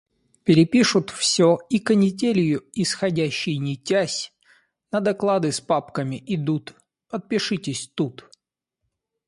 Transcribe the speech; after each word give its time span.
Перепишут 0.43 1.11
всё 1.11 1.59
и, 1.69 1.77
канителью 1.77 2.63
исходящей 2.73 3.57
нитясь, 3.59 4.33
на 4.91 4.99
доклады 4.99 5.51
с 5.51 5.61
папками 5.61 6.23
идут:– 6.25 6.73
Подпишитесь 7.07 7.87
тут! 7.93 8.27